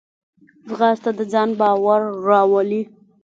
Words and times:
ځغاسته 0.67 1.09
د 1.17 1.19
ځان 1.31 1.49
باور 1.59 2.01
راولي 2.27 2.81